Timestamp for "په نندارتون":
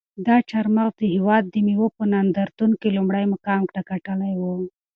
1.97-2.71